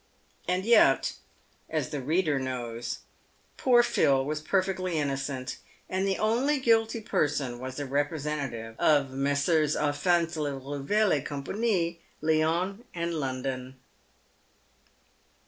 [0.47, 1.13] And yet,
[1.69, 3.01] as the reader knows,
[3.55, 9.75] poor Phil was perfectly innocent, and the only guilty person was the representative of Messrs.
[9.75, 13.75] Al phonse Lerouville et C ie, Lyon3 and London.